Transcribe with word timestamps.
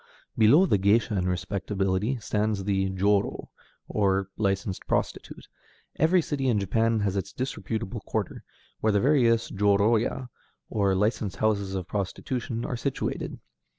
Below 0.35 0.65
the 0.65 0.79
géisha 0.79 1.15
in 1.15 1.27
respectability 1.29 2.17
stands 2.17 2.63
the 2.63 2.89
jōrō, 2.89 3.49
or 3.87 4.29
licensed 4.35 4.87
prostitute. 4.87 5.47
Every 5.97 6.23
city 6.23 6.47
in 6.47 6.59
Japan 6.59 7.01
has 7.01 7.15
its 7.15 7.31
disreputable 7.31 8.01
quarter, 8.07 8.43
where 8.79 8.91
the 8.91 8.99
various 8.99 9.51
jōrōya, 9.51 10.29
or 10.71 10.95
licensed 10.95 11.35
houses 11.35 11.75
of 11.75 11.87
prostitution, 11.87 12.65
are 12.65 12.75
situated. 12.77 13.37